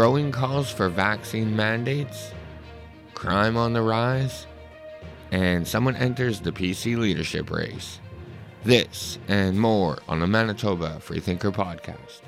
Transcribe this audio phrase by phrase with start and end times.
[0.00, 2.32] growing calls for vaccine mandates,
[3.12, 4.46] crime on the rise,
[5.30, 8.00] and someone enters the PC leadership race.
[8.64, 12.22] This and more on the Manitoba Freethinker podcast.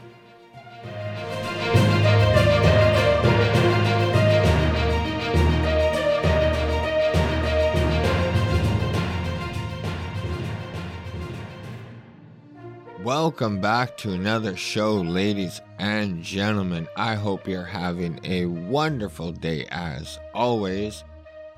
[13.04, 16.86] Welcome back to another show, ladies and gentlemen.
[16.96, 21.02] I hope you're having a wonderful day as always.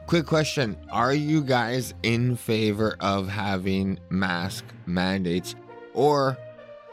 [0.07, 5.55] Quick question Are you guys in favor of having mask mandates?
[5.93, 6.39] Or,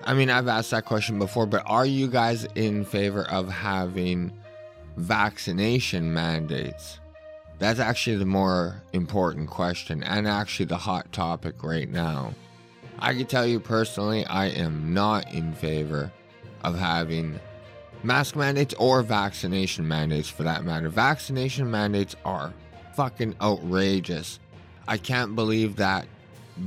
[0.04, 4.34] I mean, I've asked that question before, but are you guys in favor of having
[4.98, 7.00] vaccination mandates?
[7.58, 12.34] That's actually the more important question and actually the hot topic right now.
[13.02, 16.12] I can tell you personally, I am not in favor
[16.64, 17.40] of having
[18.04, 20.88] mask mandates or vaccination mandates for that matter.
[20.88, 22.54] Vaccination mandates are
[22.96, 24.40] fucking outrageous.
[24.88, 26.06] I can't believe that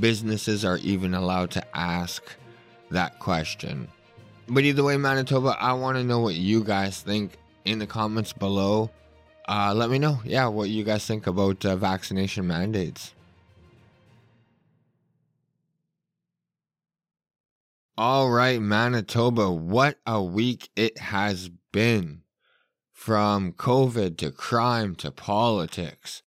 [0.01, 2.21] businesses are even allowed to ask
[2.91, 3.87] that question.
[4.49, 8.33] But either way, Manitoba, I want to know what you guys think in the comments
[8.33, 8.91] below.
[9.47, 13.13] Uh, let me know, yeah, what you guys think about uh, vaccination mandates.
[17.97, 22.23] All right, Manitoba, what a week it has been.
[22.91, 26.21] From COVID to crime to politics.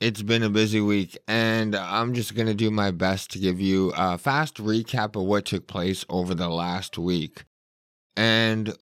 [0.00, 3.60] It's been a busy week, and I'm just going to do my best to give
[3.60, 7.44] you a fast recap of what took place over the last week.
[8.16, 8.74] And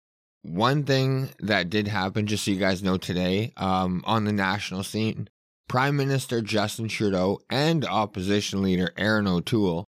[0.43, 4.85] one thing that did happen, just so you guys know today, um, on the national
[4.85, 5.29] scene,
[5.69, 9.85] Prime Minister Justin Trudeau and opposition leader Erin O'Toole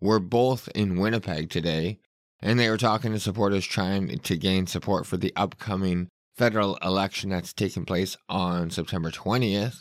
[0.00, 1.98] were both in Winnipeg today,
[2.40, 7.30] and they were talking to supporters trying to gain support for the upcoming federal election
[7.30, 9.78] that's taking place on September 20th.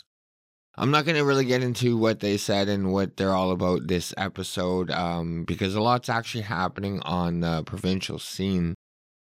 [0.75, 3.87] I'm not going to really get into what they said and what they're all about
[3.87, 8.73] this episode um, because a lot's actually happening on the provincial scene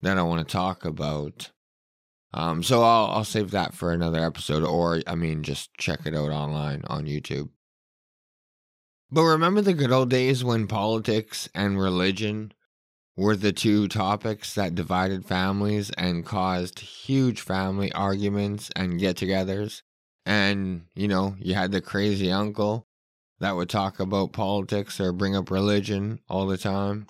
[0.03, 1.51] that I want to talk about.
[2.35, 6.15] Um, so I'll, I'll save that for another episode, or I mean, just check it
[6.15, 7.49] out online on YouTube.
[9.11, 12.53] But remember the good old days when politics and religion
[13.17, 19.83] were the two topics that divided families and caused huge family arguments and get togethers?
[20.27, 22.87] And, you know, you had the crazy uncle
[23.41, 27.07] that would talk about politics or bring up religion all the time.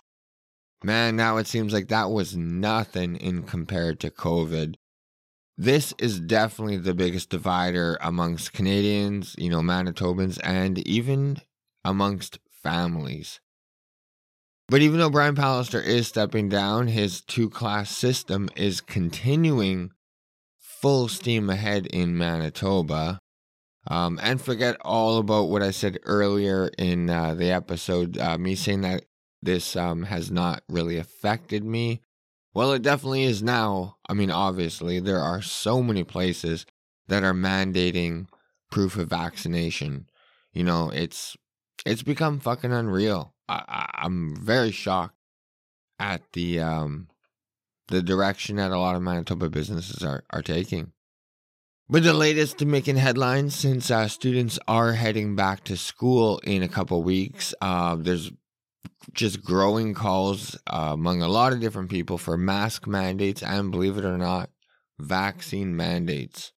[0.85, 4.77] Man, now it seems like that was nothing in compared to COVID.
[5.57, 11.39] This is definitely the biggest divider amongst Canadians, you know, Manitobans, and even
[11.89, 13.41] amongst families.
[14.69, 19.93] But even though Brian Pallister is stepping down, his two class system is continuing
[20.59, 23.19] full steam ahead in Manitoba.
[23.87, 28.55] Um, and forget all about what I said earlier in uh, the episode, uh, me
[28.55, 29.07] saying that
[29.41, 32.03] this um, has not really affected me.
[32.53, 33.97] Well, it definitely is now.
[34.07, 36.67] I mean, obviously, there are so many places
[37.07, 38.27] that are mandating
[38.71, 40.11] proof of vaccination.
[40.53, 41.37] You know, it's
[41.85, 43.35] it's become fucking unreal.
[43.49, 45.15] I, I'm very shocked
[45.99, 47.09] at the um
[47.89, 50.93] the direction that a lot of Manitoba businesses are, are taking.
[51.89, 56.63] But the latest to making headlines since uh, students are heading back to school in
[56.63, 58.31] a couple weeks, uh, there's
[59.15, 63.97] just growing calls uh, among a lot of different people for mask mandates and, believe
[63.97, 64.51] it or not,
[64.99, 66.53] vaccine mandates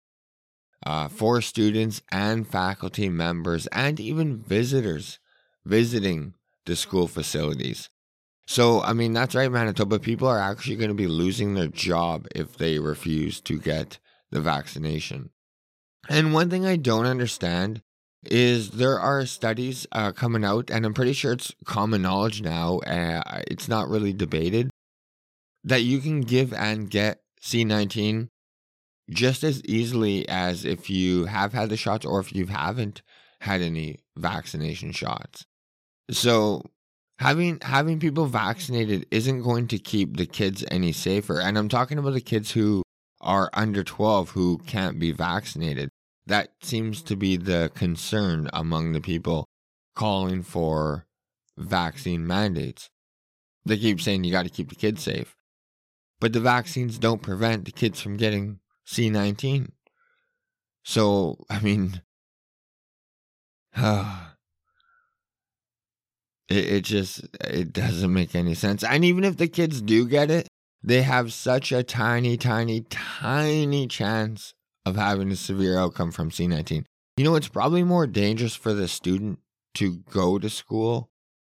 [0.86, 5.20] uh, for students and faculty members and even visitors
[5.66, 6.34] visiting
[6.66, 7.90] the school facilities.
[8.48, 10.00] So, I mean, that's right, Manitoba.
[10.00, 14.00] People are actually going to be losing their job if they refuse to get
[14.32, 15.30] the vaccination.
[16.10, 17.84] And one thing I don't understand
[18.26, 22.80] is there are studies uh, coming out, and I'm pretty sure it's common knowledge now.
[22.80, 24.72] Uh, it's not really debated
[25.64, 28.30] that you can give and get C19
[29.10, 33.02] just as easily as if you have had the shots or if you haven't
[33.42, 35.46] had any vaccination shots.
[36.12, 36.64] So
[37.20, 41.40] having having people vaccinated isn't going to keep the kids any safer.
[41.40, 42.84] And I'm talking about the kids who
[43.22, 45.90] are under 12 who can't be vaccinated.
[46.26, 49.46] That seems to be the concern among the people
[49.96, 51.08] calling for
[51.58, 52.90] vaccine mandates.
[53.66, 55.36] They keep saying you got to keep the kids safe.
[56.20, 59.70] But the vaccines don't prevent the kids from getting C19.
[60.84, 62.02] So, I mean,
[63.76, 64.26] uh,
[66.50, 68.84] it, it just it doesn't make any sense.
[68.84, 70.48] And even if the kids do get it,
[70.82, 74.54] they have such a tiny, tiny, tiny chance
[74.86, 76.86] of having a severe outcome from C19.
[77.18, 79.40] You know, it's probably more dangerous for the student
[79.76, 81.10] to go to school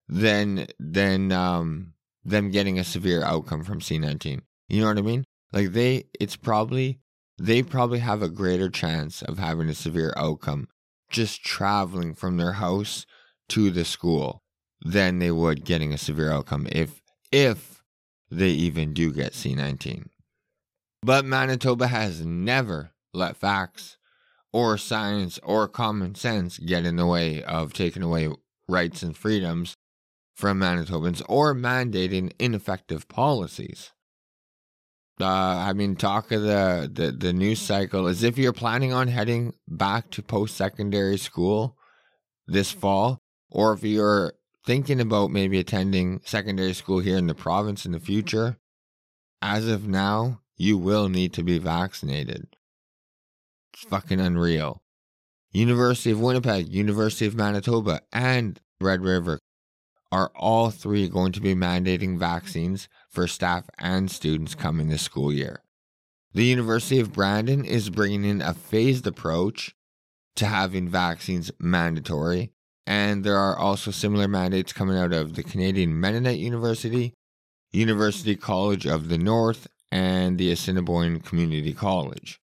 [0.08, 1.92] than than um
[2.24, 4.40] them getting a severe outcome from C19.
[4.68, 5.24] You know what I mean?
[5.52, 6.98] Like they it's probably
[7.40, 10.68] they probably have a greater chance of having a severe outcome
[11.08, 13.06] just traveling from their house
[13.48, 14.42] to the school
[14.82, 17.00] than they would getting a severe outcome if
[17.32, 17.82] if
[18.30, 20.08] they even do get C19.
[21.02, 23.96] But Manitoba has never let facts
[24.52, 28.28] or science or common sense get in the way of taking away
[28.68, 29.76] rights and freedoms
[30.36, 33.92] from Manitobans or mandating ineffective policies.
[35.20, 39.08] Uh, I mean, talk of the, the, the news cycle is if you're planning on
[39.08, 41.76] heading back to post secondary school
[42.46, 44.34] this fall, or if you're
[44.64, 48.58] thinking about maybe attending secondary school here in the province in the future,
[49.42, 52.46] as of now, you will need to be vaccinated.
[53.72, 54.82] It's fucking unreal.
[55.52, 59.38] University of Winnipeg, University of Manitoba, and Red River
[60.12, 65.32] are all three going to be mandating vaccines for staff and students coming this school
[65.32, 65.62] year.
[66.32, 69.74] The University of Brandon is bringing in a phased approach
[70.36, 72.52] to having vaccines mandatory,
[72.86, 77.14] and there are also similar mandates coming out of the Canadian Mennonite University,
[77.72, 82.40] University College of the North, and the Assiniboine Community College.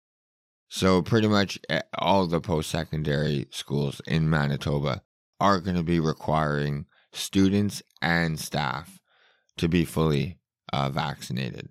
[0.69, 5.03] So, pretty much eh, all the post secondary schools in Manitoba
[5.41, 9.01] are going to be requiring students and staff
[9.57, 10.39] to be fully
[10.73, 11.71] uh, vaccinated.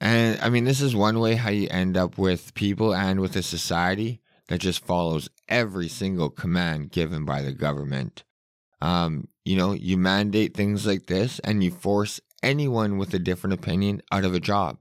[0.00, 3.36] And I mean, this is one way how you end up with people and with
[3.36, 8.24] a society that just follows every single command given by the government.
[8.80, 13.54] Um, you know, you mandate things like this and you force anyone with a different
[13.54, 14.78] opinion out of a job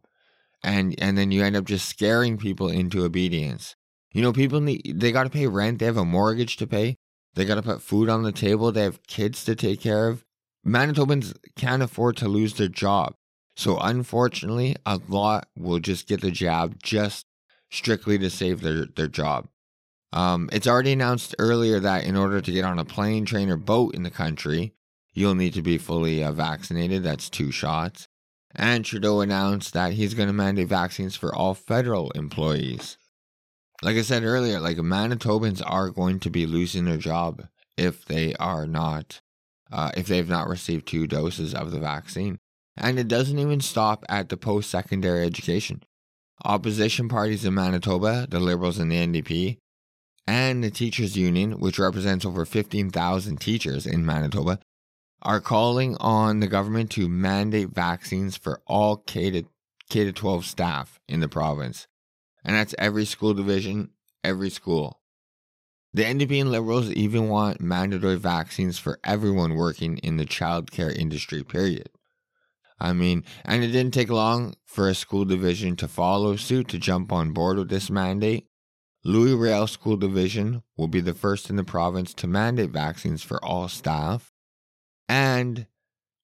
[0.63, 3.75] and and then you end up just scaring people into obedience.
[4.11, 6.97] You know, people need they got to pay rent, they have a mortgage to pay,
[7.35, 10.25] they got to put food on the table, they have kids to take care of.
[10.69, 13.15] Manitobans can't afford to lose their job.
[13.55, 17.25] So unfortunately, a lot will just get the jab just
[17.71, 19.47] strictly to save their, their job.
[20.13, 23.57] Um, it's already announced earlier that in order to get on a plane, train, or
[23.57, 24.73] boat in the country,
[25.13, 27.03] you'll need to be fully uh, vaccinated.
[27.03, 28.07] That's two shots.
[28.55, 32.97] And Trudeau announced that he's going to mandate vaccines for all federal employees.
[33.81, 38.33] Like I said earlier, like Manitobans are going to be losing their job if they
[38.35, 39.21] are not,
[39.71, 42.37] uh, if they've not received two doses of the vaccine.
[42.77, 45.83] And it doesn't even stop at the post secondary education.
[46.43, 49.57] Opposition parties in Manitoba, the Liberals and the NDP,
[50.25, 54.59] and the Teachers Union, which represents over 15,000 teachers in Manitoba,
[55.21, 59.43] are calling on the government to mandate vaccines for all K to,
[59.89, 61.87] K to 12 staff in the province.
[62.45, 63.89] And that's every school division,
[64.23, 64.98] every school.
[65.91, 71.43] The NDP and Liberals even want mandatory vaccines for everyone working in the childcare industry,
[71.43, 71.89] period.
[72.79, 76.77] I mean, and it didn't take long for a school division to follow suit to
[76.77, 78.47] jump on board with this mandate.
[79.03, 83.43] Louis Riel School Division will be the first in the province to mandate vaccines for
[83.43, 84.31] all staff.
[85.07, 85.67] And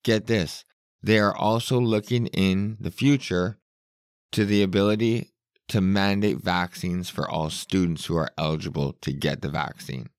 [0.03, 0.63] get this,
[1.01, 3.57] they are also looking in the future
[4.31, 5.31] to the ability
[5.67, 10.09] to mandate vaccines for all students who are eligible to get the vaccine.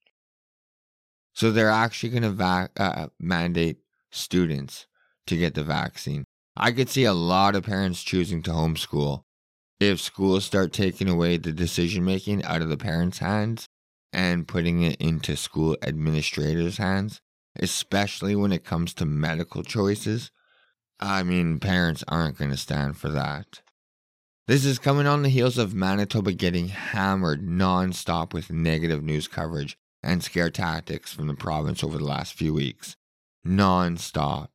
[1.35, 3.79] So they're actually going to uh, mandate
[4.11, 4.87] students
[5.27, 6.25] to get the vaccine.
[6.57, 9.23] I could see a lot of parents choosing to homeschool
[9.79, 13.69] if schools start taking away the decision making out of the parents' hands
[14.13, 17.21] and putting it into school administrators' hands
[17.59, 20.31] especially when it comes to medical choices.
[20.99, 23.61] I mean, parents aren't going to stand for that.
[24.49, 29.77] This is coming on the heels of Manitoba getting hammered nonstop with negative news coverage
[30.05, 32.95] and scare tactics from the province over the last few weeks.
[33.45, 34.51] Nonstop.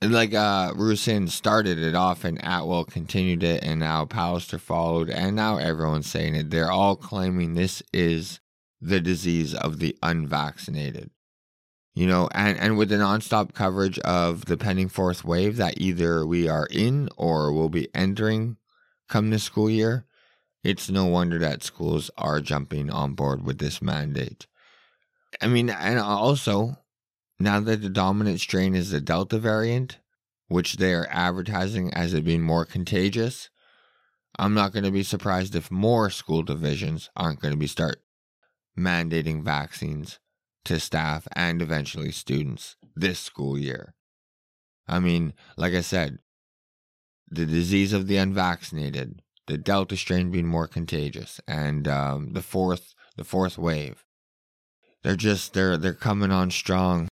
[0.00, 5.34] Like uh Roussin started it off and Atwal continued it and now Pallister followed and
[5.34, 6.50] now everyone's saying it.
[6.50, 8.38] They're all claiming this is
[8.80, 11.10] the disease of the unvaccinated
[11.96, 16.24] you know, and, and with the nonstop coverage of the pending fourth wave that either
[16.24, 18.56] we are in or will be entering
[19.08, 20.04] come this school year,
[20.62, 24.46] it's no wonder that schools are jumping on board with this mandate.
[25.40, 26.78] I mean, and also,
[27.38, 29.98] now that the dominant strain is the Delta variant,
[30.48, 33.50] which they are advertising as it being more contagious,
[34.38, 38.02] I'm not going to be surprised if more school divisions aren't going to be start
[38.78, 40.18] mandating vaccines
[40.64, 43.94] to staff and eventually students this school year.
[44.86, 46.18] I mean, like I said,
[47.30, 52.94] the disease of the unvaccinated, the Delta strain being more contagious, and um, the fourth
[53.16, 54.04] the fourth wave.
[55.02, 57.08] They're just they're they're coming on strong.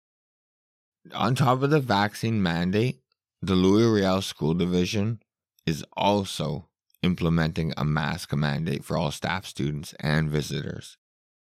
[1.14, 3.00] On top of the vaccine mandate,
[3.42, 5.20] the Louis Riel School Division
[5.66, 6.68] is also
[7.02, 10.96] implementing a mask mandate for all staff, students, and visitors.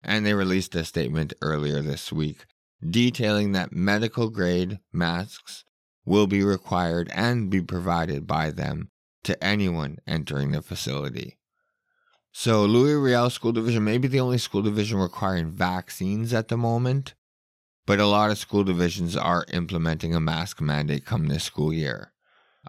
[0.04, 2.46] And they released a statement earlier this week
[2.88, 5.63] detailing that medical grade masks
[6.05, 8.89] will be required and be provided by them
[9.24, 11.38] to anyone entering the facility.
[12.31, 16.58] So, Louis Riel School Division may be the only school division requiring vaccines at the
[16.58, 17.13] moment,
[17.86, 22.13] but a lot of school divisions are implementing a mask mandate come this school year.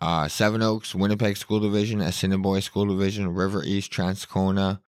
[0.01, 4.81] Uh, Seven Oaks, Winnipeg School Division, Assiniboia School Division, River East, Transcona,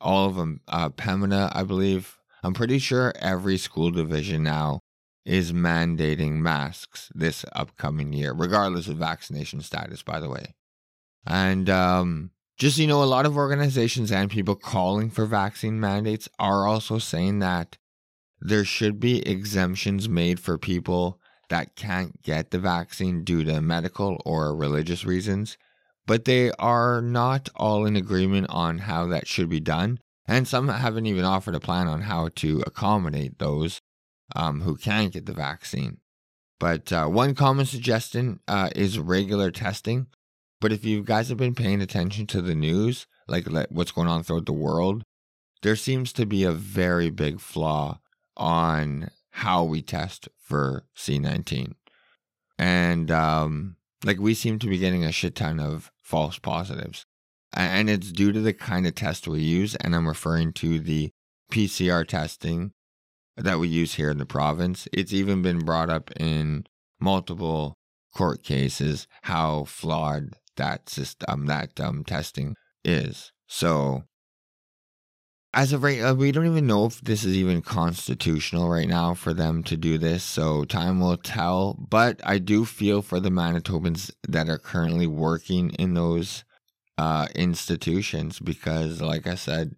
[0.00, 2.16] all of them, uh, Pembina, I believe.
[2.42, 4.80] I'm pretty sure every school division now
[5.24, 10.54] is mandating masks this upcoming year, regardless of vaccination status, by the way.
[11.26, 16.28] And um, just, you know, a lot of organizations and people calling for vaccine mandates
[16.38, 17.78] are also saying that
[18.40, 24.20] there should be exemptions made for people that can't get the vaccine due to medical
[24.24, 25.58] or religious reasons,
[26.06, 30.00] but they are not all in agreement on how that should be done.
[30.26, 33.81] And some haven't even offered a plan on how to accommodate those
[34.34, 35.98] um, who can't get the vaccine.
[36.58, 40.06] But uh, one common suggestion uh, is regular testing.
[40.60, 44.06] But if you guys have been paying attention to the news, like, like what's going
[44.06, 45.02] on throughout the world,
[45.62, 47.98] there seems to be a very big flaw
[48.36, 51.74] on how we test for C19.
[52.58, 57.06] And um, like we seem to be getting a shit ton of false positives.
[57.52, 59.74] And it's due to the kind of test we use.
[59.76, 61.10] And I'm referring to the
[61.50, 62.72] PCR testing
[63.36, 64.88] that we use here in the province.
[64.92, 66.66] It's even been brought up in
[67.00, 67.74] multiple
[68.14, 73.32] court cases how flawed that system, that um, testing is.
[73.46, 74.04] So,
[75.54, 79.12] as of right, uh, we don't even know if this is even constitutional right now
[79.12, 80.24] for them to do this.
[80.24, 81.74] So time will tell.
[81.74, 86.44] But I do feel for the Manitobans that are currently working in those
[86.96, 89.76] uh, institutions because, like I said,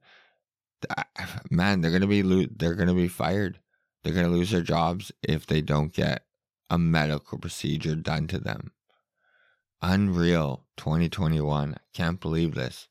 [1.51, 3.59] man, they're gonna be lo- they're gonna be fired.
[4.03, 6.25] They're gonna lose their jobs if they don't get
[6.71, 8.73] a medical procedure done to them.
[9.83, 11.77] Unreal 2021.
[11.93, 12.89] Can't believe this.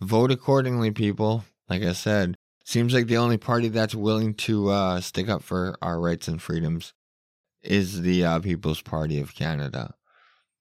[0.00, 1.44] Vote accordingly, people.
[1.68, 5.76] Like I said, seems like the only party that's willing to uh, stick up for
[5.80, 6.92] our rights and freedoms
[7.62, 9.94] is the uh, People's Party of Canada.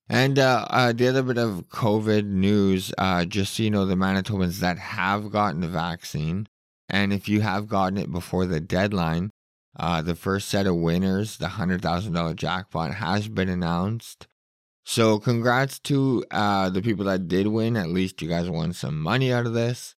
[0.10, 3.96] And uh, uh, the other bit of COVID news, uh, just so you know, the
[3.96, 6.48] Manitobans that have gotten the vaccine,
[6.90, 9.32] and if you have gotten it before the deadline,
[9.80, 14.28] uh, the first set of winners, the $100,000 jackpot, has been announced.
[14.86, 17.78] So, congrats to uh, the people that did win.
[17.78, 19.96] At least you guys won some money out of this.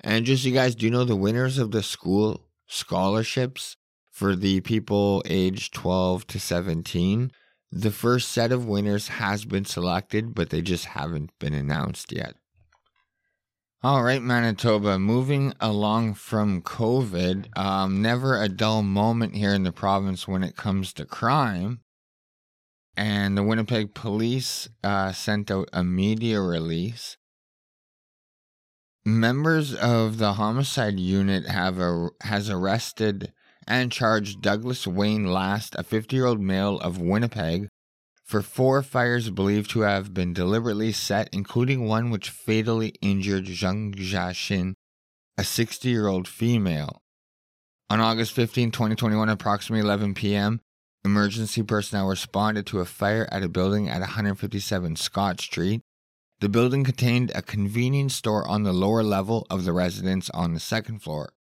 [0.00, 3.76] And just so you guys do know, the winners of the school scholarships
[4.10, 7.32] for the people aged 12 to 17
[7.70, 12.34] the first set of winners has been selected, but they just haven't been announced yet.
[13.80, 19.70] All right, Manitoba, moving along from COVID, um, never a dull moment here in the
[19.70, 21.80] province when it comes to crime.
[22.96, 27.18] And the Winnipeg police uh, sent out a media release.
[29.04, 33.32] Members of the homicide unit have a, has arrested
[33.68, 37.68] and charged Douglas Wayne Last, a 50 year old male of Winnipeg,
[38.24, 43.94] for four fires believed to have been deliberately set, including one which fatally injured Zhang
[43.94, 44.72] Jiaxin,
[45.36, 47.00] a 60 year old female.
[47.90, 50.60] On August 15, 2021, approximately 11 p.m.,
[51.04, 55.80] emergency personnel responded to a fire at a building at 157 Scott Street.
[56.40, 60.60] The building contained a convenience store on the lower level of the residence on the
[60.60, 61.32] second floor.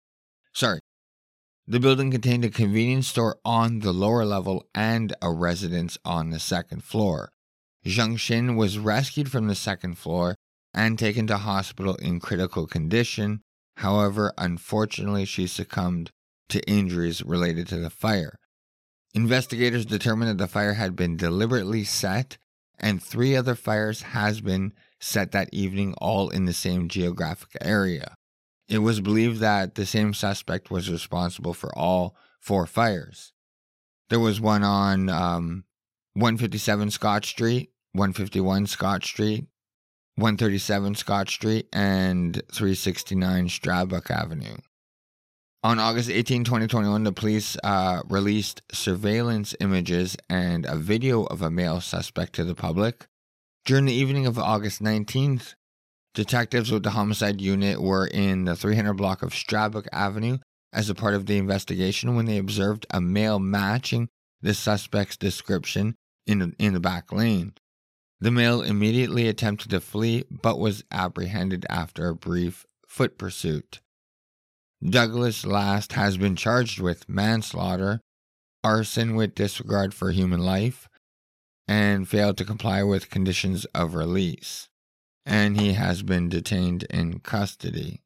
[0.54, 0.80] Sorry,
[1.70, 6.40] the building contained a convenience store on the lower level and a residence on the
[6.40, 7.30] second floor.
[7.86, 10.36] Zhang Xin was rescued from the second floor
[10.74, 13.42] and taken to hospital in critical condition.
[13.78, 16.12] However, unfortunately, she succumbed
[16.50, 18.38] to injuries related to the fire.
[19.14, 22.38] Investigators determined that the fire had been deliberately set,
[22.80, 28.17] and three other fires has been set that evening, all in the same geographic area.
[28.70, 33.32] It was believed that the same suspect was responsible for all four fires.
[34.10, 35.64] There was one on um,
[36.14, 39.46] 157 Scott Street, 151 Scott Street,
[40.16, 44.58] 137 Scott Street, and 369 Stradbrook Avenue.
[45.64, 51.52] On August 18, 2021, the police uh, released surveillance images and a video of a
[51.52, 53.08] male suspect to the public.
[53.66, 55.56] During the evening of August 19th,
[56.18, 60.40] detectives with the homicide unit were in the 300 block of Stradbrook Avenue
[60.74, 64.10] as a part of the investigation when they observed a male matching
[64.42, 65.94] the suspect's description
[66.26, 67.54] in the, in the back lane.
[68.20, 73.80] The male immediately attempted to flee but was apprehended after a brief foot pursuit.
[74.84, 78.02] Douglas Last has been charged with manslaughter,
[78.64, 80.90] arson with disregard for human life,
[81.68, 84.68] and failed to comply with conditions of release,
[85.28, 88.00] and he has been detained in custody.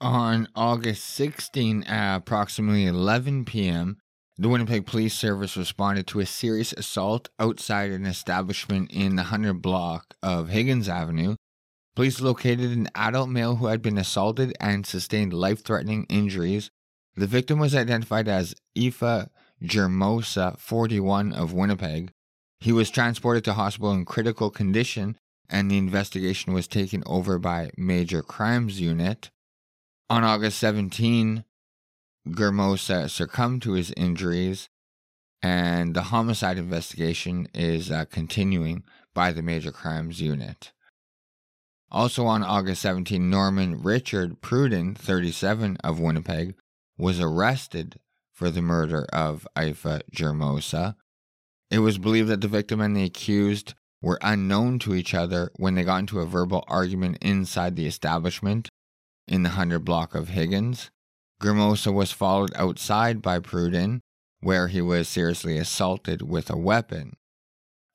[0.00, 3.98] On August 16 at approximately 11 p.m.,
[4.36, 9.62] the Winnipeg Police Service responded to a serious assault outside an establishment in the 100
[9.62, 11.36] block of Higgins Avenue.
[11.94, 16.70] Police located an adult male who had been assaulted and sustained life threatening injuries.
[17.14, 19.28] The victim was identified as Aoife
[19.62, 22.10] Germosa, 41, of Winnipeg.
[22.58, 25.16] He was transported to hospital in critical condition,
[25.52, 29.30] and the investigation was taken over by Major Crimes Unit.
[30.08, 31.44] On August 17,
[32.26, 34.70] Germosa succumbed to his injuries,
[35.42, 38.82] and the homicide investigation is uh, continuing
[39.12, 40.72] by the Major Crimes Unit.
[41.90, 46.54] Also on August 17, Norman Richard Pruden, 37, of Winnipeg,
[46.96, 48.00] was arrested
[48.32, 50.96] for the murder of Aoife Germosa.
[51.70, 55.74] It was believed that the victim and the accused were unknown to each other when
[55.74, 58.68] they got into a verbal argument inside the establishment
[59.28, 60.90] in the 100 block of Higgins.
[61.40, 64.00] Germosa was followed outside by Pruden,
[64.40, 67.14] where he was seriously assaulted with a weapon.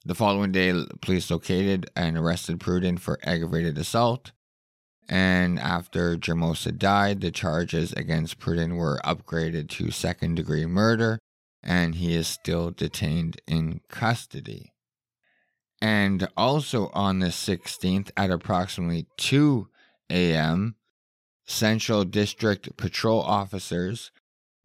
[0.06, 4.32] The following day, police located and arrested Pruden for aggravated assault.
[5.10, 11.20] And after Germosa died, the charges against Pruden were upgraded to second degree murder,
[11.62, 14.72] and he is still detained in custody.
[15.82, 19.68] And also on the 16th at approximately 2
[20.10, 20.76] a.m.,
[21.46, 24.12] Central District Patrol officers,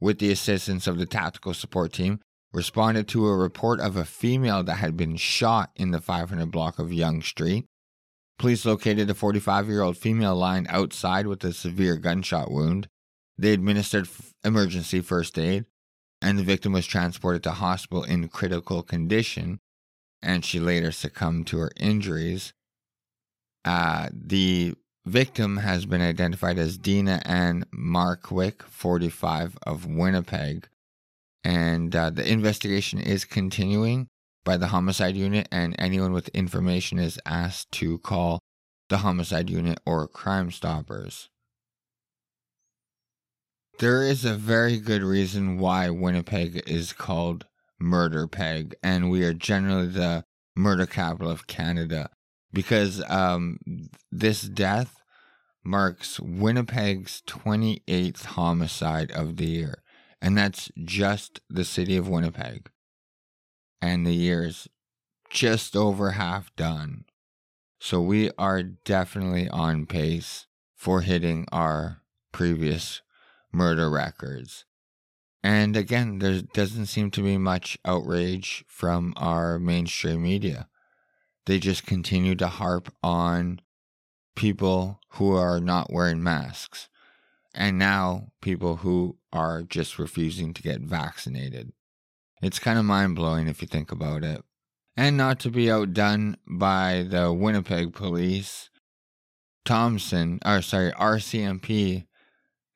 [0.00, 2.20] with the assistance of the tactical support team,
[2.52, 6.78] responded to a report of a female that had been shot in the 500 block
[6.78, 7.66] of Young Street.
[8.38, 12.88] Police located a 45 year old female lying outside with a severe gunshot wound.
[13.38, 15.64] They administered f- emergency first aid,
[16.20, 19.60] and the victim was transported to hospital in critical condition,
[20.22, 22.52] and she later succumbed to her injuries.
[23.64, 30.68] Uh, the Victim has been identified as Dina Ann Markwick, 45, of Winnipeg.
[31.42, 34.06] And uh, the investigation is continuing
[34.44, 38.38] by the homicide unit, and anyone with information is asked to call
[38.88, 41.28] the homicide unit or Crime Stoppers.
[43.78, 47.46] There is a very good reason why Winnipeg is called
[47.82, 52.10] Murder Peg, and we are generally the murder capital of Canada
[52.52, 53.58] because um,
[54.10, 55.02] this death
[55.64, 59.82] marks Winnipeg's 28th homicide of the year.
[60.20, 62.70] And that's just the city of Winnipeg.
[63.80, 64.68] And the year's
[65.28, 67.04] just over half done.
[67.80, 73.02] So we are definitely on pace for hitting our previous
[73.52, 74.64] murder records.
[75.42, 80.68] And again, there doesn't seem to be much outrage from our mainstream media.
[81.46, 83.60] They just continue to harp on
[84.36, 86.88] people who are not wearing masks,
[87.54, 91.72] and now people who are just refusing to get vaccinated.
[92.40, 94.42] It's kind of mind blowing if you think about it.
[94.96, 98.70] And not to be outdone by the Winnipeg police,
[99.64, 102.06] Thompson, or sorry, RCMP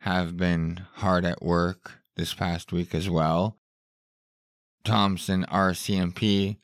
[0.00, 3.58] have been hard at work this past week as well.
[4.84, 6.56] Thompson RCMP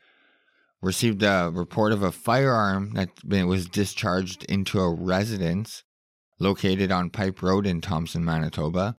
[0.80, 3.10] received a report of a firearm that
[3.46, 5.84] was discharged into a residence
[6.38, 8.96] located on Pipe Road in Thompson, Manitoba.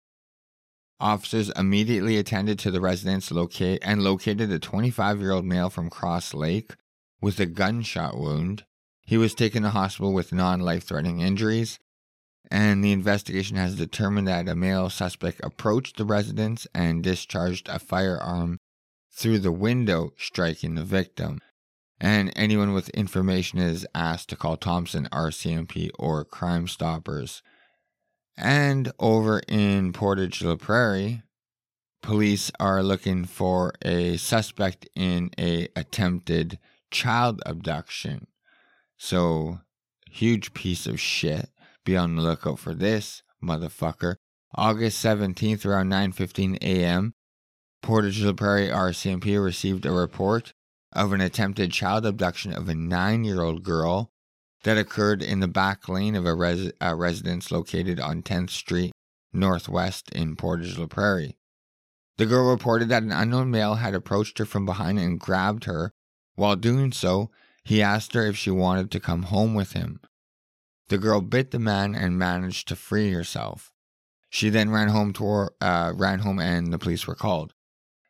[0.99, 5.89] Officers immediately attended to the residence locate and located a 25 year old male from
[5.89, 6.75] Cross Lake
[7.21, 8.63] with a gunshot wound.
[9.05, 11.77] He was taken to hospital with non life threatening injuries,
[12.51, 17.79] and the investigation has determined that a male suspect approached the residence and discharged a
[17.79, 18.58] firearm
[19.12, 21.39] through the window, striking the victim
[22.03, 27.41] and anyone with information is asked to call Thompson RCMP or Crime Stoppers.
[28.36, 31.23] And over in Portage la Prairie,
[32.01, 36.60] police are looking for a suspect in a attempted
[36.91, 38.27] child abduction.
[38.97, 39.60] So,
[40.10, 41.49] huge piece of shit.
[41.86, 44.15] Be on the lookout for this motherfucker.
[44.56, 47.13] August 17th around 9:15 a.m.
[47.82, 50.54] Portage la Prairie RCMP received a report
[50.93, 54.12] of an attempted child abduction of a nine year old girl
[54.63, 58.93] that occurred in the back lane of a, res- a residence located on 10th Street
[59.34, 61.38] Northwest in Portage la Prairie.
[62.17, 65.91] The girl reported that an unknown male had approached her from behind and grabbed her.
[66.36, 67.32] While doing so,
[67.63, 70.00] he asked her if she wanted to come home with him.
[70.93, 73.73] The girl bit the man and managed to free herself.
[74.29, 77.56] She then ran home to uh, ran home and the police were called.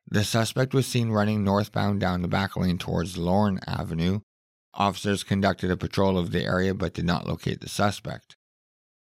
[0.06, 4.20] The suspect was seen running northbound down the back lane towards Lorne Avenue.
[4.74, 8.36] Officers conducted a patrol of the area but did not locate the suspect.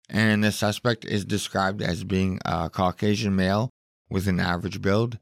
[0.09, 3.69] And the suspect is described as being a Caucasian male
[4.09, 5.19] with an average build,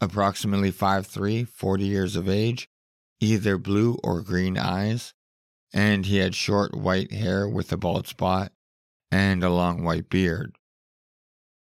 [0.00, 2.66] approximately 5'3, 40 years of age,
[3.20, 5.12] either blue or green eyes,
[5.72, 8.52] and he had short white hair with a bald spot
[9.10, 10.56] and a long white beard.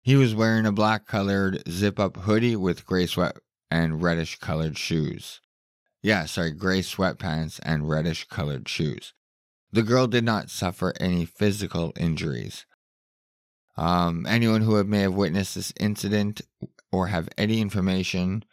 [0.01, 3.37] He was wearing a black colored zip up hoodie with gray sweat
[3.71, 5.39] and reddish colored shoes.
[6.01, 9.13] Yeah, sorry, gray sweatpants and reddish colored shoes.
[9.71, 12.65] The girl did not suffer any physical injuries.
[13.75, 16.41] Um, anyone who may have witnessed this incident
[16.91, 18.43] or have any information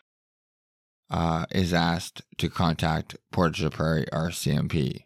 [1.10, 5.04] uh, is asked to contact Portage Prairie RCMP.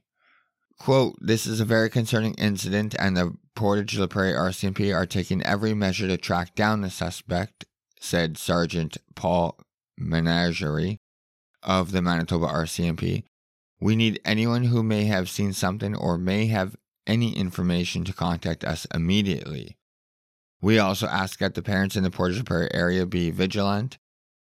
[0.84, 5.42] Quote, this is a very concerning incident, and the Portage la Prairie RCMP are taking
[5.42, 7.64] every measure to track down the suspect,
[7.98, 9.58] said Sergeant Paul
[9.98, 10.98] Manaigre
[11.62, 13.24] of the Manitoba RCMP.
[13.80, 18.62] We need anyone who may have seen something or may have any information to contact
[18.62, 19.78] us immediately.
[20.60, 23.96] We also ask that the parents in the Portage la Prairie area be vigilant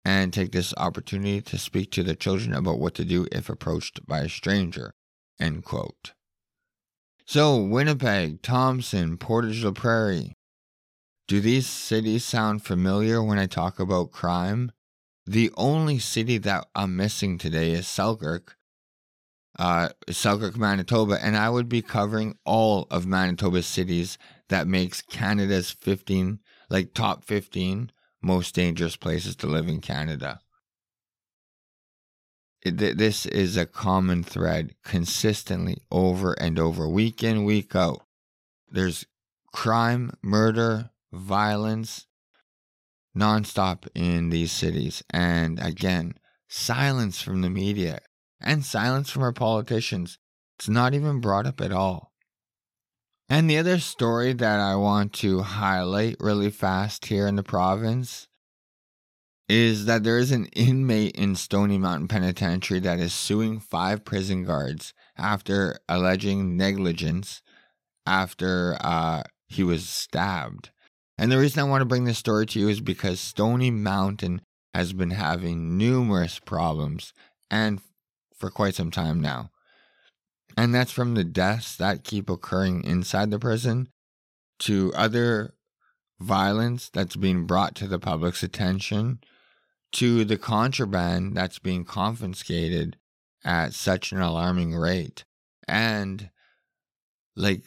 [0.03, 4.07] and take this opportunity to speak to the children about what to do if approached
[4.07, 4.95] by a stranger.
[5.39, 6.13] End quote.
[7.25, 10.33] So, Winnipeg, Thompson, Portage la Prairie.
[11.27, 14.71] Do these cities sound familiar when I talk about crime?
[15.25, 18.57] The only city that I'm missing today is Selkirk,
[19.57, 24.17] uh, Selkirk, Manitoba, and I would be covering all of Manitoba's cities
[24.49, 30.39] that makes Canada's 15, like top 15 most dangerous places to live in Canada.
[32.63, 38.05] It, this is a common thread consistently over and over, week in, week out.
[38.69, 39.05] There's
[39.51, 42.05] crime, murder, violence
[43.17, 45.03] nonstop in these cities.
[45.09, 46.15] And again,
[46.47, 47.99] silence from the media
[48.39, 50.17] and silence from our politicians.
[50.57, 52.11] It's not even brought up at all.
[53.27, 58.27] And the other story that I want to highlight really fast here in the province
[59.51, 64.45] is that there is an inmate in Stony Mountain Penitentiary that is suing five prison
[64.45, 67.41] guards after alleging negligence
[68.05, 70.69] after uh, he was stabbed.
[71.17, 74.41] And the reason I want to bring this story to you is because Stony Mountain
[74.73, 77.11] has been having numerous problems
[77.49, 77.81] and
[78.33, 79.51] for quite some time now.
[80.55, 83.89] And that's from the deaths that keep occurring inside the prison
[84.59, 85.55] to other
[86.21, 89.19] violence that's being brought to the public's attention
[89.93, 92.97] to the contraband that's being confiscated
[93.43, 95.25] at such an alarming rate.
[95.67, 96.29] And
[97.35, 97.63] like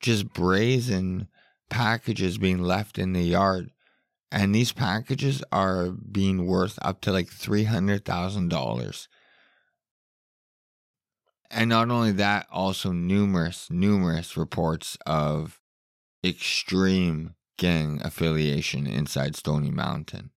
[0.00, 1.28] just brazen
[1.68, 3.70] packages being left in the yard.
[4.30, 9.08] And these packages are being worth up to like $300,000
[11.50, 15.60] and not only that, also numerous, numerous reports of
[16.24, 20.30] extreme gang affiliation inside Stony Mountain.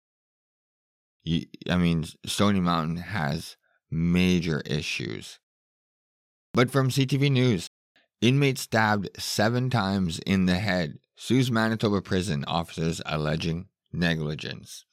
[1.70, 3.58] I mean, Stony Mountain has
[3.92, 5.40] major issues.
[6.54, 7.70] But from CTV News,
[8.22, 14.86] inmate stabbed seven times in the head, sues Manitoba prison officers alleging negligence.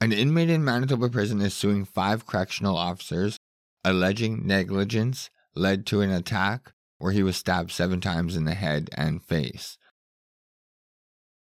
[0.00, 3.38] An inmate in Manitoba prison is suing five correctional officers
[3.84, 8.90] alleging negligence led to an attack where he was stabbed seven times in the head
[8.94, 9.78] and face.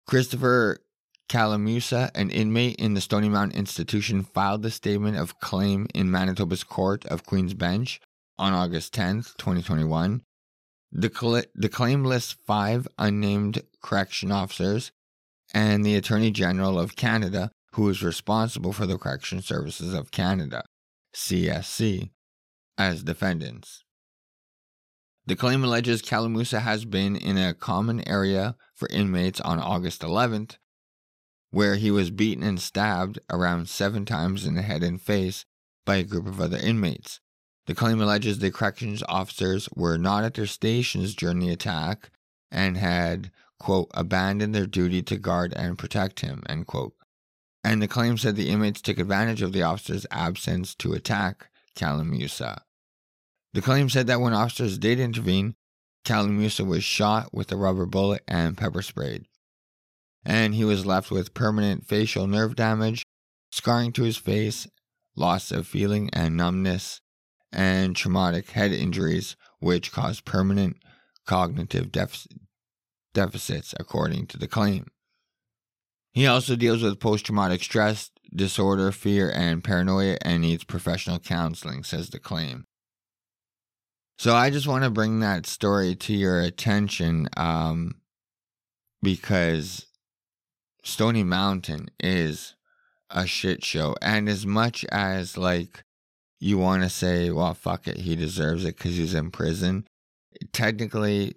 [0.08, 0.80] Christopher
[1.32, 6.66] Calamusa, an inmate in the Stony Mountain Institution, filed the statement of claim in Manitoba's
[6.66, 8.02] Court of Queen's Bench
[8.38, 10.24] on August 10, 2021.
[10.92, 14.92] The, cl- the claim lists five unnamed correction officers
[15.54, 20.66] and the Attorney General of Canada, who is responsible for the Correction Services of Canada,
[21.16, 22.10] CSC,
[22.78, 23.86] as defendants.
[25.26, 30.58] The claim alleges Calamusa has been in a common area for inmates on August 11th,
[31.52, 35.46] where he was beaten and stabbed around seven times in the head and face
[35.86, 37.20] by a group of other inmates.
[37.68, 42.10] The claim alleges the corrections officers were not at their stations during the attack
[42.50, 46.94] and had, quote, abandoned their duty to guard and protect him, end quote.
[47.64, 52.62] And the claim said the inmates took advantage of the officer's absence to attack Kalamusa.
[53.54, 55.56] The claim said that when officers did intervene,
[56.06, 59.28] Kalamusa was shot with a rubber bullet and pepper sprayed.
[60.24, 63.04] And he was left with permanent facial nerve damage,
[63.52, 64.68] scarring to his face,
[65.16, 67.02] loss of feeling and numbness,
[67.52, 70.78] and traumatic head injuries, which caused permanent
[71.26, 71.92] cognitive
[73.14, 74.88] deficits, according to the claim.
[76.14, 81.84] He also deals with post traumatic stress disorder, fear, and paranoia, and needs professional counseling,
[81.84, 82.66] says the claim.
[84.18, 87.96] So I just want to bring that story to your attention um,
[89.02, 89.88] because
[90.84, 92.56] Stony Mountain is
[93.10, 93.96] a shit show.
[94.02, 95.84] And as much as, like,
[96.40, 99.86] you want to say, well, fuck it, he deserves it because he's in prison,
[100.54, 101.36] technically,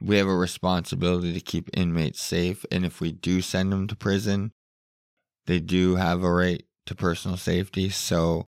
[0.00, 2.64] we have a responsibility to keep inmates safe.
[2.70, 4.52] And if we do send them to prison,
[5.46, 7.88] they do have a right to personal safety.
[7.88, 8.44] So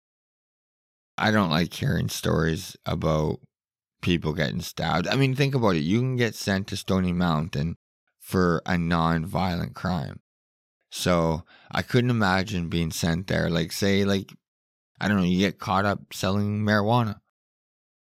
[1.19, 3.41] I don't like hearing stories about
[4.01, 5.09] people getting stabbed.
[5.09, 5.81] I mean, think about it.
[5.81, 7.77] You can get sent to Stony Mountain
[8.31, 10.21] for a non violent crime.
[10.91, 13.51] So I couldn't imagine being sent there.
[13.51, 14.33] Like, say, like,
[15.01, 17.21] I don't know, you get caught up selling marijuana,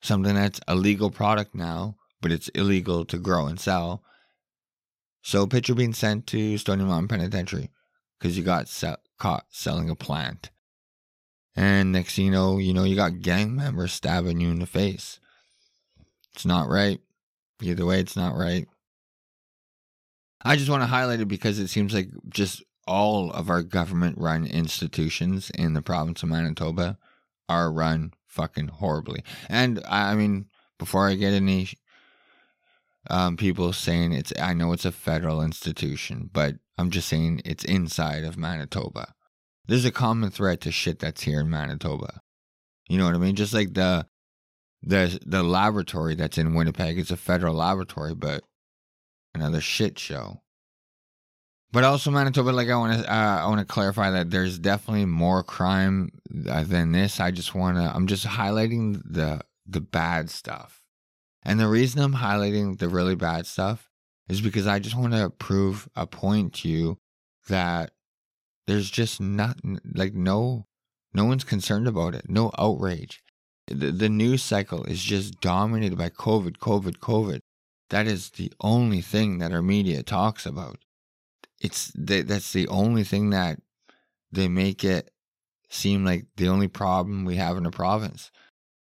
[0.02, 4.04] something that's a legal product now but it's illegal to grow and sell.
[5.22, 7.70] So picture being sent to Stony Mountain Penitentiary
[8.18, 10.50] because you got se- caught selling a plant.
[11.56, 14.66] And next thing you know, you know, you got gang members stabbing you in the
[14.66, 15.20] face.
[16.34, 17.00] It's not right.
[17.62, 18.68] Either way, it's not right.
[20.46, 24.20] I just want to highlight it because it seems like just all of our government
[24.20, 27.00] run institutions in the province of Manitoba
[27.50, 29.24] are run fucking horribly.
[29.50, 30.46] And I mean,
[30.78, 31.70] before I get any
[33.10, 37.64] um, people saying it's, I know it's a federal institution, but I'm just saying it's
[37.64, 39.16] inside of Manitoba.
[39.68, 42.22] There's a common thread to shit that's here in Manitoba.
[42.88, 43.36] You know what I mean?
[43.36, 44.06] Just like the,
[44.84, 48.44] the, the laboratory that's in Winnipeg, it's a federal laboratory, but
[49.36, 50.42] another shit show.
[51.72, 55.06] But also Manitoba, like I want to, uh, I want to clarify that there's definitely
[55.06, 56.10] more crime
[56.50, 57.20] uh, than this.
[57.20, 60.84] I just want to, I'm just highlighting the the bad stuff.
[61.44, 63.90] And the reason I'm highlighting the really bad stuff
[64.30, 66.98] is because I just want to prove a point to you
[67.48, 67.92] that
[68.68, 69.58] there's just not
[69.94, 70.66] like no
[71.14, 72.30] no one's concerned about it.
[72.30, 73.22] No outrage.
[73.68, 77.40] The, the news cycle is just dominated by COVID, COVID, COVID.
[77.90, 80.78] That is the only thing that our media talks about.
[81.60, 83.60] It's that's the only thing that
[84.32, 85.12] they make it
[85.70, 88.32] seem like the only problem we have in the province.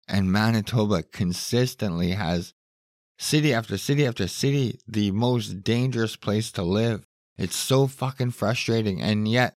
[0.08, 2.54] And Manitoba consistently has
[3.18, 7.06] city after city after city the most dangerous place to live.
[7.36, 9.00] It's so fucking frustrating.
[9.00, 9.54] And yet,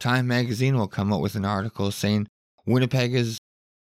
[0.00, 2.26] Time magazine will come up with an article saying
[2.64, 3.38] Winnipeg is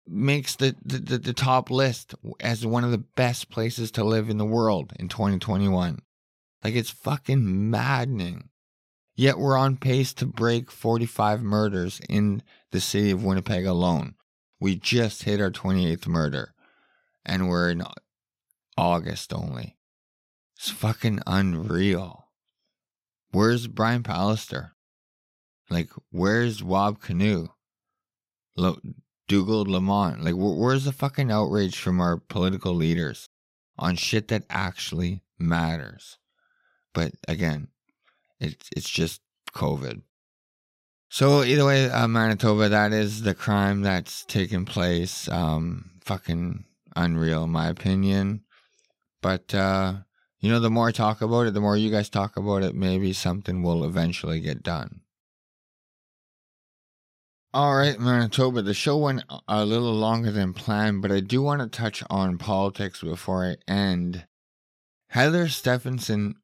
[0.09, 4.39] makes the, the, the top list as one of the best places to live in
[4.39, 6.01] the world in 2021.
[6.63, 8.51] Like it's fucking maddening.
[9.15, 14.15] Yet we're on pace to break 45 murders in the city of Winnipeg alone.
[14.61, 16.55] We just hit our 28th murder.
[17.25, 17.83] And we're in
[18.77, 19.77] August only.
[20.57, 22.29] It's fucking unreal.
[23.31, 24.71] Where's Brian Pallister?
[25.69, 27.49] Like, where's Wab Kinew?
[28.57, 28.81] Lo-
[29.29, 30.23] Dougald Lamont?
[30.23, 33.29] Like, wh- where's the fucking outrage from our political leaders
[33.79, 36.19] on shit that actually matters?
[36.95, 37.69] But again,
[38.41, 39.21] it's it's just
[39.53, 40.03] COVID.
[41.09, 45.29] So either way, uh, Manitoba, that is the crime that's taken place.
[45.29, 48.43] Um, fucking unreal, in my opinion.
[49.23, 49.95] But uh,
[50.41, 52.75] you know, the more I talk about it, the more you guys talk about it,
[52.75, 55.01] maybe something will eventually get done.
[57.57, 58.61] All right, Manitoba.
[58.61, 62.37] The show went a little longer than planned, but I do want to touch on
[62.37, 64.27] politics before I end.
[65.09, 66.35] Heather Stefanson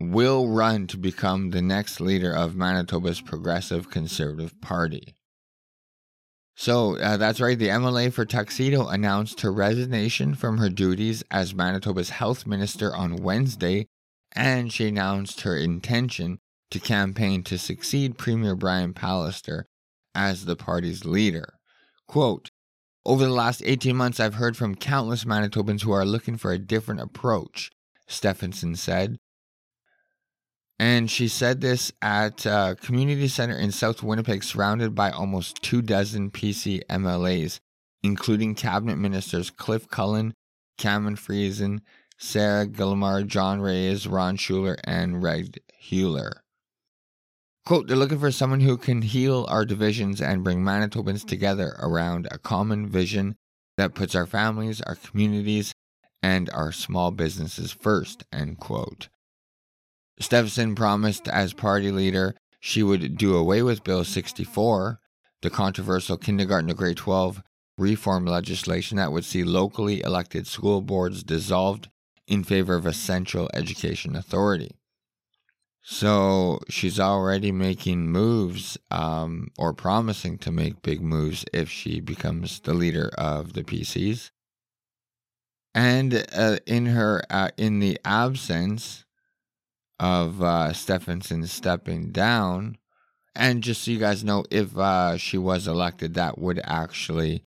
[0.00, 5.14] will run to become the next leader of Manitoba's Progressive Conservative Party.
[6.56, 7.56] So uh, that's right.
[7.56, 13.22] The MLA for Tuxedo announced her resignation from her duties as Manitoba's health minister on
[13.22, 13.86] Wednesday,
[14.32, 16.40] and she announced her intention
[16.72, 19.66] to campaign to succeed Premier Brian Pallister
[20.14, 21.54] as the party's leader.
[22.06, 22.50] Quote,
[23.06, 26.58] over the last 18 months, I've heard from countless Manitobans who are looking for a
[26.58, 27.70] different approach,
[28.06, 29.18] Stefanson said.
[30.78, 35.82] And she said this at a community center in South Winnipeg, surrounded by almost two
[35.82, 37.60] dozen PC MLAs,
[38.02, 40.34] including cabinet ministers Cliff Cullen,
[40.78, 41.80] Cameron Friesen,
[42.18, 46.43] Sarah Guillemard, John Reyes, Ron Schuler, and Reg Helwer.
[47.66, 51.28] Quote, they're looking for someone who can heal our divisions and bring Manitobans mm-hmm.
[51.28, 53.36] together around a common vision
[53.78, 55.74] that puts our families, our communities,
[56.22, 59.08] and our small businesses first, end quote.
[60.20, 65.00] Stefanson promised as party leader she would do away with Bill 64,
[65.42, 67.42] the controversial kindergarten to grade 12
[67.76, 71.88] reform legislation that would see locally elected school boards dissolved
[72.26, 74.70] in favor of a central education authority.
[75.86, 82.58] So she's already making moves um, or promising to make big moves if she becomes
[82.60, 84.30] the leader of the PCs.
[85.74, 89.04] And uh, in her, uh, in the absence
[90.00, 92.78] of uh, Stefanson stepping down,
[93.34, 97.44] and just so you guys know, if uh, she was elected, that would actually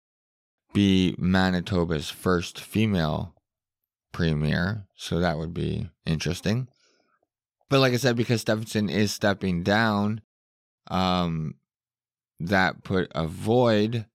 [0.74, 3.34] be Manitoba's first female
[4.12, 4.84] premier.
[4.94, 6.68] So that would be interesting.
[7.68, 10.20] But like I said, because Stefanson is stepping down,
[10.88, 11.54] um,
[12.38, 14.06] that put a void,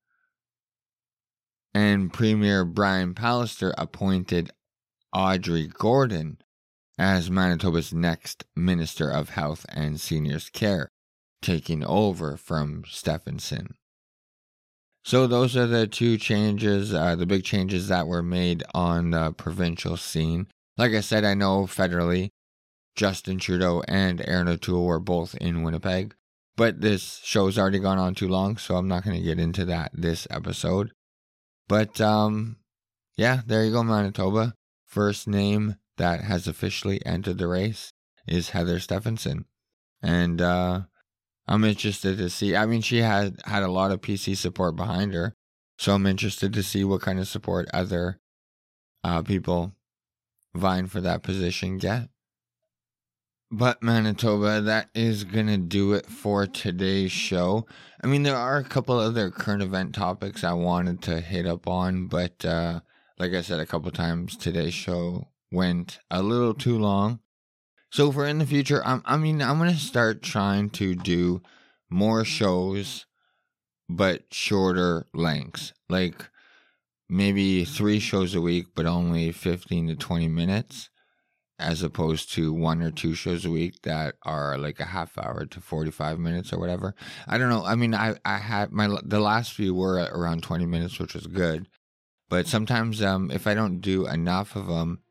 [1.74, 4.52] and Premier Brian Pallister appointed
[5.14, 6.38] Audrey Gordon
[6.98, 10.90] as Manitoba's next Minister of Health and Seniors Care,
[11.42, 13.76] taking over from Stefanson.
[15.04, 19.32] So those are the two changes, uh, the big changes that were made on the
[19.32, 20.48] provincial scene.
[20.78, 22.30] Like I said, I know federally
[22.96, 26.16] Justin Trudeau and Erin O'Toole were both in Winnipeg.
[26.58, 29.66] But this show's already gone on too long, so I'm not going to get into
[29.66, 30.92] that this episode.
[31.68, 32.58] But um,
[33.16, 34.56] yeah, there you go, Manitoba.
[34.86, 37.94] First name that has officially entered the race
[38.28, 39.46] is Heather Stefanson.
[40.02, 40.82] And uh,
[41.48, 42.56] I'm interested to see.
[42.56, 45.34] I mean, she had had a lot of PC support behind her.
[45.78, 48.20] So I'm interested to see what kind of support other
[49.04, 49.74] uh, people
[50.54, 52.10] vying for that position get.
[53.54, 57.68] But Manitoba, that is to do it for today's show.
[58.02, 61.68] I mean, there are a couple other current event topics I wanted to hit up
[61.68, 62.80] on, but uh,
[63.20, 67.20] like I said a couple times, today's show went a little too long.
[67.90, 71.42] So for in the future, I'm, I mean, I'm to start trying to do
[71.90, 73.06] more shows,
[73.90, 75.74] but shorter lengths.
[75.90, 76.30] Like
[77.10, 80.90] maybe three shows a week, but only 15 to 20 minutes
[81.62, 85.46] as opposed to one or two shows a week that are like a half hour
[85.46, 86.96] to 45 minutes or whatever.
[87.28, 87.64] I don't know.
[87.64, 91.28] I mean, I, I had my, the last few were around 20 minutes, which was
[91.28, 91.68] good.
[92.30, 95.02] But sometimes, um, if I don't do enough of them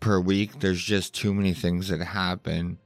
[0.00, 2.78] per week, there's just too many things that happen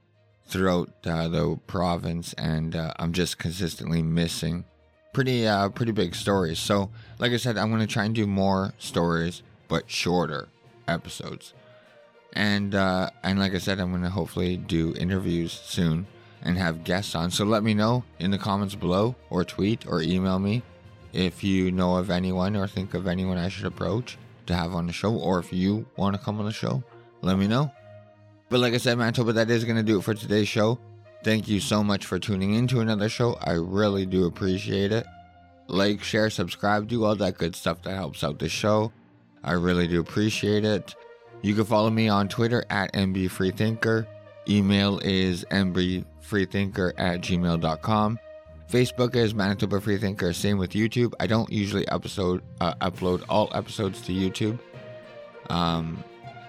[0.46, 4.64] throughout uh, the province, and uh, I'm just consistently missing
[5.12, 6.58] pretty, uh, pretty big stories.
[6.58, 10.48] So, like I said, I'm going to try and do more stories, but shorter
[10.88, 11.54] episodes
[12.32, 16.06] and uh, and like I said, I'm gonna hopefully do interviews soon
[16.42, 17.30] and have guests on.
[17.30, 20.62] So let me know in the comments below, or tweet, or email me
[21.12, 24.16] if you know of anyone or think of anyone I should approach
[24.46, 26.82] to have on the show, or if you want to come on the show,
[27.22, 27.70] let me know.
[28.48, 30.78] But like I said, Manitoba, that is gonna do it for today's show.
[31.22, 33.36] Thank you so much for tuning in to another show.
[33.42, 35.06] I really do appreciate it.
[35.66, 38.92] Like, share, subscribe, do all that good stuff that helps out the show.
[39.44, 40.94] I really do appreciate it.
[41.42, 44.06] You can follow me on Twitter at mbfreethinker.
[44.48, 48.18] Email is mbfreethinker at gmail.com.
[48.70, 50.32] Facebook is Manitoba Freethinker.
[50.32, 51.12] Same with YouTube.
[51.18, 54.60] I don't usually episode uh, upload all episodes to YouTube.
[55.48, 56.04] Um,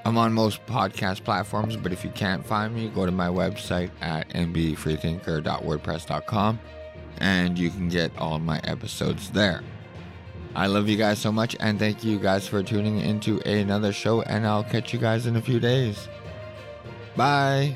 [0.05, 3.89] I'm on most podcast platforms, but if you can't find me, go to my website
[4.01, 6.59] at mbfreethinker.wordpress.com
[7.17, 9.61] and you can get all my episodes there.
[10.55, 14.21] I love you guys so much, and thank you guys for tuning into another show,
[14.23, 16.07] and I'll catch you guys in a few days.
[17.15, 17.75] Bye.